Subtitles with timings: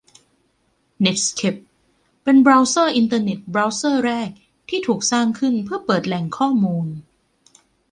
[1.01, 1.55] เน็ตสเคป
[2.23, 4.29] เป็นบราวเซอร์อินเทอร์เน็ต บราวเซอร์แรก
[4.69, 6.87] ที่ถูกสร้างขึ้นเพื่อเปิดแหล่งข้อมูล